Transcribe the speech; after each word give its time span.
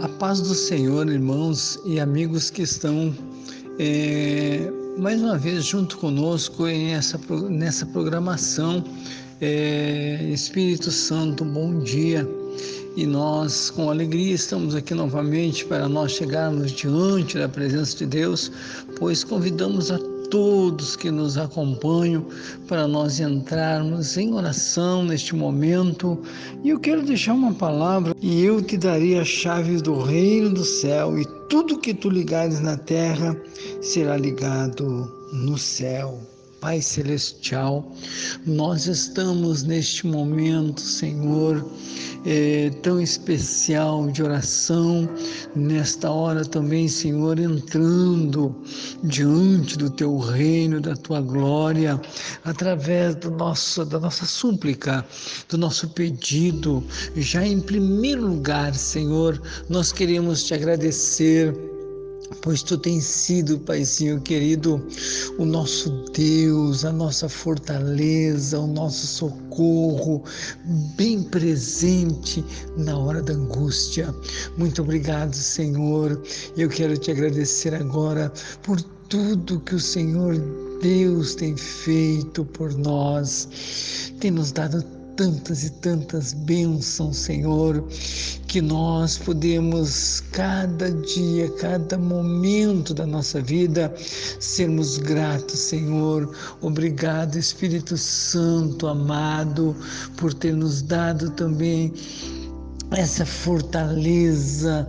A 0.00 0.08
paz 0.08 0.42
do 0.42 0.54
Senhor, 0.54 1.10
irmãos 1.10 1.80
e 1.86 1.98
amigos 1.98 2.50
que 2.50 2.60
estão 2.62 3.14
é, 3.78 4.70
mais 4.98 5.22
uma 5.22 5.38
vez 5.38 5.64
junto 5.64 5.96
conosco 5.96 6.66
nessa, 6.66 7.18
nessa 7.48 7.86
programação. 7.86 8.84
É, 9.40 10.28
Espírito 10.30 10.90
Santo, 10.90 11.46
bom 11.46 11.78
dia. 11.80 12.28
E 12.94 13.06
nós, 13.06 13.70
com 13.70 13.88
alegria, 13.88 14.34
estamos 14.34 14.74
aqui 14.74 14.92
novamente 14.92 15.64
para 15.64 15.88
nós 15.88 16.12
chegarmos 16.12 16.72
diante 16.72 17.38
da 17.38 17.48
presença 17.48 17.96
de 17.96 18.06
Deus, 18.06 18.52
pois 18.98 19.24
convidamos 19.24 19.90
a 19.90 19.98
todos 20.28 20.96
que 20.96 21.10
nos 21.10 21.36
acompanham 21.36 22.24
para 22.68 22.86
nós 22.86 23.20
entrarmos 23.20 24.16
em 24.16 24.32
oração 24.34 25.04
neste 25.04 25.34
momento. 25.34 26.18
E 26.62 26.70
eu 26.70 26.78
quero 26.78 27.02
deixar 27.02 27.34
uma 27.34 27.54
palavra: 27.54 28.14
e 28.20 28.44
eu 28.44 28.62
te 28.62 28.76
darei 28.76 29.18
as 29.18 29.28
chaves 29.28 29.82
do 29.82 30.00
reino 30.00 30.50
do 30.50 30.64
céu, 30.64 31.18
e 31.18 31.24
tudo 31.48 31.78
que 31.78 31.94
tu 31.94 32.08
ligares 32.08 32.60
na 32.60 32.76
terra 32.76 33.36
será 33.80 34.16
ligado 34.16 35.10
no 35.32 35.56
céu. 35.58 36.20
Pai 36.66 36.82
Celestial, 36.82 37.92
nós 38.44 38.88
estamos 38.88 39.62
neste 39.62 40.04
momento, 40.04 40.80
Senhor, 40.80 41.64
é, 42.24 42.70
tão 42.82 43.00
especial 43.00 44.08
de 44.08 44.20
oração, 44.20 45.08
nesta 45.54 46.10
hora 46.10 46.44
também, 46.44 46.88
Senhor, 46.88 47.38
entrando 47.38 48.52
diante 49.04 49.78
do 49.78 49.88
Teu 49.88 50.18
reino, 50.18 50.80
da 50.80 50.96
Tua 50.96 51.20
glória, 51.20 52.00
através 52.44 53.14
do 53.14 53.30
nosso, 53.30 53.84
da 53.84 54.00
nossa 54.00 54.26
súplica, 54.26 55.06
do 55.48 55.56
nosso 55.56 55.90
pedido. 55.90 56.82
Já 57.14 57.46
em 57.46 57.60
primeiro 57.60 58.26
lugar, 58.26 58.74
Senhor, 58.74 59.40
nós 59.68 59.92
queremos 59.92 60.42
te 60.42 60.52
agradecer 60.52 61.75
pois 62.42 62.62
tu 62.62 62.76
tens 62.78 63.04
sido, 63.04 63.58
Paizinho 63.60 64.20
querido, 64.20 64.84
o 65.38 65.44
nosso 65.44 65.90
Deus, 66.12 66.84
a 66.84 66.92
nossa 66.92 67.28
fortaleza, 67.28 68.58
o 68.58 68.66
nosso 68.66 69.06
socorro, 69.06 70.22
bem 70.96 71.22
presente 71.22 72.44
na 72.76 72.96
hora 72.96 73.22
da 73.22 73.32
angústia. 73.32 74.14
Muito 74.56 74.82
obrigado, 74.82 75.34
Senhor. 75.34 76.20
Eu 76.56 76.68
quero 76.68 76.96
te 76.96 77.10
agradecer 77.10 77.74
agora 77.74 78.32
por 78.62 78.80
tudo 79.08 79.60
que 79.60 79.74
o 79.74 79.80
Senhor 79.80 80.36
Deus 80.80 81.34
tem 81.34 81.56
feito 81.56 82.44
por 82.44 82.74
nós, 82.74 84.12
tem 84.20 84.30
nos 84.30 84.52
dado 84.52 84.84
tantas 85.16 85.64
e 85.64 85.70
tantas 85.70 86.32
bênçãos, 86.32 87.16
Senhor, 87.16 87.82
que 88.46 88.60
nós 88.60 89.16
podemos 89.18 90.20
cada 90.32 90.90
dia, 90.90 91.50
cada 91.52 91.98
momento 91.98 92.92
da 92.92 93.06
nossa 93.06 93.40
vida 93.40 93.92
sermos 94.38 94.98
gratos, 94.98 95.58
Senhor. 95.58 96.32
Obrigado, 96.60 97.36
Espírito 97.36 97.96
Santo 97.96 98.86
amado, 98.86 99.74
por 100.16 100.34
ter 100.34 100.54
nos 100.54 100.82
dado 100.82 101.30
também 101.30 101.92
essa 102.90 103.26
fortaleza 103.26 104.88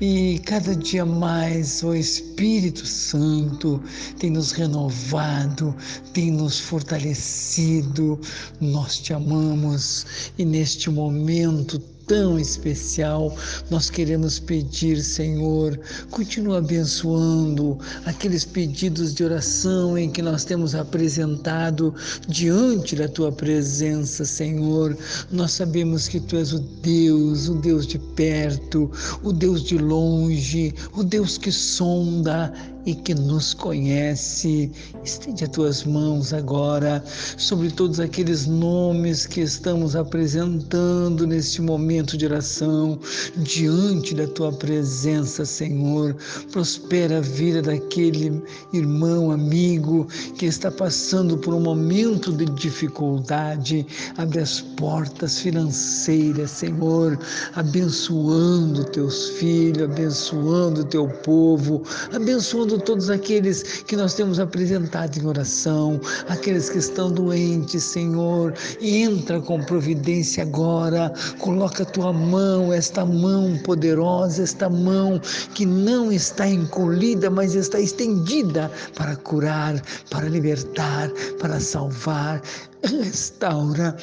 e 0.00 0.38
cada 0.44 0.76
dia 0.76 1.04
mais 1.04 1.82
o 1.82 1.94
Espírito 1.94 2.86
Santo 2.86 3.82
tem 4.18 4.30
nos 4.30 4.52
renovado, 4.52 5.74
tem 6.12 6.30
nos 6.30 6.60
fortalecido. 6.60 8.20
Nós 8.60 8.98
te 8.98 9.12
amamos 9.12 10.32
e 10.38 10.44
neste 10.44 10.90
momento 10.90 11.80
tão 12.08 12.38
especial. 12.38 13.36
Nós 13.70 13.90
queremos 13.90 14.40
pedir, 14.40 15.00
Senhor, 15.02 15.78
continua 16.10 16.58
abençoando 16.58 17.78
aqueles 18.06 18.44
pedidos 18.44 19.14
de 19.14 19.22
oração 19.22 19.96
em 19.96 20.10
que 20.10 20.22
nós 20.22 20.42
temos 20.42 20.74
apresentado 20.74 21.94
diante 22.26 22.96
da 22.96 23.06
tua 23.06 23.30
presença, 23.30 24.24
Senhor. 24.24 24.96
Nós 25.30 25.52
sabemos 25.52 26.08
que 26.08 26.18
tu 26.18 26.36
és 26.36 26.52
o 26.52 26.58
Deus, 26.58 27.48
o 27.48 27.54
Deus 27.54 27.86
de 27.86 27.98
perto, 27.98 28.90
o 29.22 29.32
Deus 29.32 29.62
de 29.62 29.76
longe, 29.76 30.74
o 30.94 31.04
Deus 31.04 31.36
que 31.36 31.52
sonda 31.52 32.52
e 32.88 32.94
que 32.94 33.14
nos 33.14 33.52
conhece. 33.52 34.72
Estende 35.04 35.44
as 35.44 35.50
tuas 35.50 35.84
mãos 35.84 36.32
agora 36.32 37.04
sobre 37.36 37.70
todos 37.70 38.00
aqueles 38.00 38.46
nomes 38.46 39.26
que 39.26 39.42
estamos 39.42 39.94
apresentando 39.94 41.26
neste 41.26 41.60
momento 41.60 42.16
de 42.16 42.24
oração, 42.24 42.98
diante 43.36 44.14
da 44.14 44.26
tua 44.26 44.50
presença, 44.50 45.44
Senhor. 45.44 46.16
Prospera 46.50 47.18
a 47.18 47.20
vida 47.20 47.60
daquele 47.60 48.42
irmão, 48.72 49.32
amigo 49.32 50.08
que 50.38 50.46
está 50.46 50.70
passando 50.70 51.36
por 51.36 51.52
um 51.52 51.60
momento 51.60 52.32
de 52.32 52.46
dificuldade. 52.46 53.86
Abre 54.16 54.40
as 54.40 54.62
portas 54.62 55.40
financeiras, 55.40 56.52
Senhor, 56.52 57.18
abençoando 57.54 58.82
teus 58.84 59.28
filhos, 59.30 59.82
abençoando 59.82 60.84
teu 60.84 61.06
povo, 61.06 61.82
abençoando 62.14 62.77
todos 62.78 63.10
aqueles 63.10 63.82
que 63.82 63.96
nós 63.96 64.14
temos 64.14 64.38
apresentado 64.40 65.18
em 65.18 65.26
oração, 65.26 66.00
aqueles 66.28 66.70
que 66.70 66.78
estão 66.78 67.10
doentes, 67.10 67.82
Senhor. 67.84 68.54
Entra 68.80 69.40
com 69.40 69.62
providência 69.62 70.42
agora, 70.42 71.12
coloca 71.38 71.82
a 71.82 71.86
tua 71.86 72.12
mão, 72.12 72.72
esta 72.72 73.04
mão 73.04 73.58
poderosa, 73.64 74.42
esta 74.42 74.68
mão 74.68 75.20
que 75.54 75.64
não 75.64 76.12
está 76.12 76.48
encolhida, 76.48 77.30
mas 77.30 77.54
está 77.54 77.80
estendida 77.80 78.70
para 78.94 79.16
curar, 79.16 79.80
para 80.10 80.28
libertar, 80.28 81.10
para 81.38 81.60
salvar. 81.60 82.42
Restaura 82.84 83.96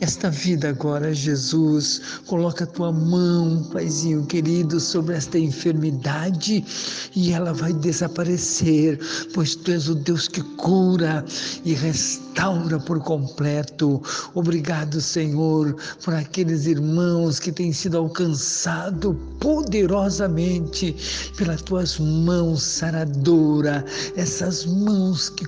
esta 0.00 0.30
vida 0.30 0.68
agora, 0.68 1.12
Jesus. 1.12 2.00
Coloca 2.26 2.62
a 2.62 2.66
tua 2.66 2.92
mão, 2.92 3.64
Paizinho 3.72 4.24
querido, 4.26 4.78
sobre 4.78 5.16
esta 5.16 5.38
enfermidade 5.38 6.64
e 7.16 7.32
ela 7.32 7.52
vai 7.52 7.72
desaparecer, 7.72 8.98
pois 9.34 9.56
tu 9.56 9.72
és 9.72 9.88
o 9.88 9.94
Deus 9.96 10.28
que 10.28 10.40
cura 10.56 11.24
e 11.64 11.74
restaura 11.74 12.78
por 12.78 13.00
completo. 13.00 14.00
Obrigado, 14.34 15.00
Senhor, 15.00 15.76
por 16.04 16.14
aqueles 16.14 16.66
irmãos 16.66 17.40
que 17.40 17.50
têm 17.50 17.72
sido 17.72 17.98
alcançados 17.98 19.16
poderosamente 19.40 20.94
pelas 21.36 21.60
tuas 21.62 21.98
mãos 21.98 22.62
saradoras, 22.62 23.82
essas 24.16 24.64
mãos 24.64 25.28
que 25.28 25.44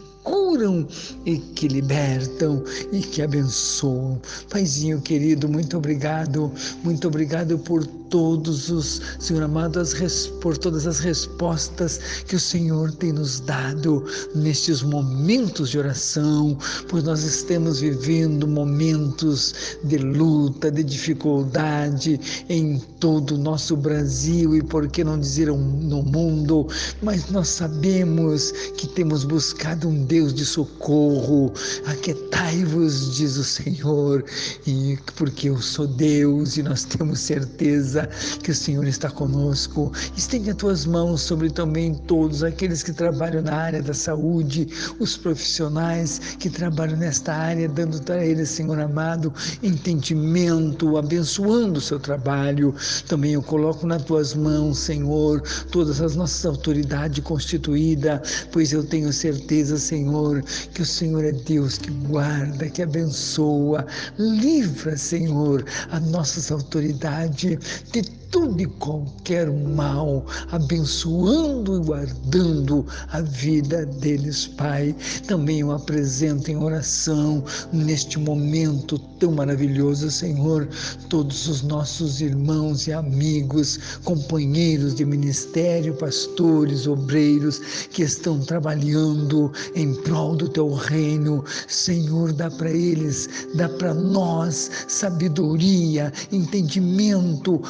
curam 0.55 0.87
e 1.27 1.39
que 1.39 1.67
libertam 1.67 2.63
e 2.93 3.01
que 3.01 3.23
abençoam. 3.23 4.21
Paizinho 4.49 5.01
querido, 5.01 5.49
muito 5.49 5.77
obrigado, 5.77 6.53
muito 6.85 7.09
obrigado 7.09 7.59
por 7.59 7.85
todos 8.15 8.71
os, 8.71 9.03
Senhor 9.19 9.43
amado, 9.43 9.81
as, 9.81 9.93
por 10.41 10.57
todas 10.57 10.87
as 10.87 11.01
respostas 11.01 11.99
que 12.29 12.37
o 12.37 12.39
Senhor 12.39 12.93
tem 12.93 13.13
nos 13.13 13.41
dado 13.41 14.05
nestes 14.37 14.83
momentos 14.83 15.71
de 15.71 15.81
oração, 15.81 16.57
pois 16.89 17.03
nós 17.03 17.25
estamos 17.25 17.81
vivendo 17.81 18.47
momentos 18.47 19.77
de 19.83 19.99
luta, 19.99 20.71
de 20.71 20.85
dificuldade 20.85 22.21
em 22.49 22.79
todo 23.01 23.35
o 23.35 23.39
nosso 23.39 23.77
Brasil 23.77 24.55
e 24.55 24.63
por 24.63 24.87
que 24.87 25.03
não 25.03 25.19
dizer 25.19 25.49
no 25.49 26.05
mundo, 26.05 26.69
mas 27.03 27.29
nós 27.31 27.49
sabemos 27.49 28.53
que 28.77 28.87
temos 28.87 29.25
buscado 29.25 29.89
um 29.89 30.05
Deus 30.05 30.33
de 30.33 30.47
socorro. 30.47 31.53
Aquietai-vos, 31.87 33.17
diz 33.17 33.37
o 33.37 33.43
Senhor, 33.43 34.25
e 34.65 34.97
porque 35.17 35.49
eu 35.49 35.61
sou 35.61 35.89
Deus 35.89 36.57
e 36.57 36.63
nós 36.63 36.85
temos 36.85 37.19
certeza 37.19 38.04
que 38.43 38.51
o 38.51 38.55
Senhor 38.55 38.87
está 38.87 39.11
conosco. 39.11 39.93
Estende 40.17 40.51
as 40.51 40.57
tuas 40.57 40.87
mãos 40.87 41.23
sobre 41.23 41.51
também 41.51 41.95
todos 41.95 42.43
aqueles 42.43 42.83
que 42.83 42.93
trabalham 42.93 43.43
na 43.43 43.55
área 43.55 43.83
da 43.83 43.95
saúde, 43.95 44.69
os 44.99 45.17
profissionais 45.17 46.21
que 46.39 46.51
trabalham 46.51 46.97
nesta 46.97 47.33
área, 47.35 47.69
dando 47.69 48.01
para 48.03 48.25
eles, 48.25 48.49
Senhor 48.51 48.79
amado, 48.79 49.33
entendimento, 49.63 50.97
abençoando 50.97 51.79
o 51.79 51.83
seu 51.83 51.99
trabalho. 51.99 52.75
Também 53.09 53.33
eu 53.33 53.43
coloco 53.43 53.87
nas 53.87 54.03
tuas 54.03 54.35
mãos, 54.35 54.79
Senhor, 54.79 55.43
todas 55.71 56.01
as 56.01 56.17
nossas 56.17 56.45
autoridades 56.47 57.23
constituídas, 57.25 58.47
pois 58.53 58.73
eu 58.73 58.85
tenho 58.85 59.13
certeza, 59.13 59.79
Senhor, 59.79 60.43
que 60.73 60.83
o 60.83 60.87
Senhor 60.87 61.25
é 61.25 61.33
Deus 61.33 61.79
que 61.79 61.91
guarda, 61.91 62.69
que 62.69 62.83
abençoa, 62.83 63.87
livra, 64.19 64.97
Senhor, 64.97 65.65
as 65.91 66.03
nossas 66.07 66.51
autoridades 66.51 67.59
de 67.95 68.24
todo 68.35 68.61
e 68.61 68.67
qualquer 68.67 69.49
mal, 69.49 70.27
abençoando 70.51 71.77
e 71.77 71.85
guardando 71.85 72.85
a 73.13 73.21
vida 73.21 73.87
deles, 73.87 74.49
Pai. 74.49 74.93
Também 75.29 75.61
eu 75.61 75.71
apresento 75.71 76.51
em 76.51 76.57
oração 76.57 77.45
neste 77.73 78.19
momento 78.19 78.99
tão 79.21 79.31
maravilhoso, 79.31 80.11
Senhor, 80.11 80.69
todos 81.09 81.47
os 81.47 81.63
nossos 81.63 82.21
irmãos 82.21 82.89
e 82.89 82.93
amigos, 82.93 83.79
companheiros 84.03 84.97
de 84.97 85.05
ministério, 85.05 85.95
pastores, 85.95 86.89
obreiros 86.89 87.87
que 87.93 88.03
estão 88.03 88.41
trabalhando 88.41 89.53
em 89.77 89.95
prol 90.03 90.35
do 90.35 90.49
teu 90.49 90.75
reino. 90.75 91.45
Senhor, 91.69 92.33
dá 92.33 92.51
para 92.51 92.71
eles, 92.71 93.29
dá 93.55 93.69
para 93.69 93.95
nós 93.95 94.71
sabedoria, 94.89 96.13
entendimento, 96.33 97.63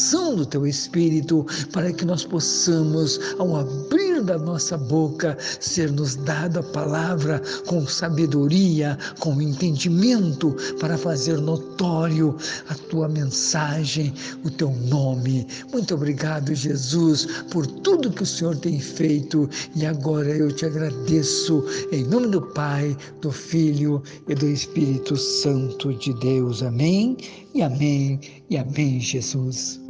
unção 0.00 0.34
do 0.34 0.46
teu 0.46 0.66
espírito, 0.66 1.46
para 1.72 1.92
que 1.92 2.06
nós 2.06 2.24
possamos, 2.24 3.20
ao 3.38 3.56
abrir 3.56 4.22
da 4.22 4.38
nossa 4.38 4.76
boca, 4.78 5.36
ser 5.60 5.92
nos 5.92 6.16
dada 6.16 6.60
a 6.60 6.62
palavra 6.62 7.42
com 7.66 7.86
sabedoria, 7.86 8.96
com 9.18 9.40
entendimento, 9.42 10.56
para 10.78 10.96
fazer 10.96 11.36
notório 11.38 12.34
a 12.68 12.74
tua 12.74 13.08
mensagem, 13.08 14.14
o 14.42 14.50
teu 14.50 14.70
nome. 14.88 15.46
Muito 15.70 15.94
obrigado, 15.94 16.54
Jesus, 16.54 17.26
por 17.50 17.66
tudo 17.66 18.10
que 18.10 18.22
o 18.22 18.26
Senhor 18.26 18.56
tem 18.56 18.80
feito 18.80 19.48
e 19.76 19.84
agora 19.84 20.30
eu 20.30 20.50
te 20.50 20.64
agradeço 20.64 21.62
em 21.92 22.04
nome 22.04 22.28
do 22.28 22.40
Pai, 22.40 22.96
do 23.20 23.30
Filho 23.30 24.02
e 24.28 24.34
do 24.34 24.46
Espírito 24.46 25.14
Santo 25.16 25.92
de 25.92 26.14
Deus. 26.14 26.62
Amém 26.62 27.18
e 27.54 27.60
amém 27.60 28.18
e 28.48 28.56
amém, 28.56 28.98
Jesus. 29.00 29.89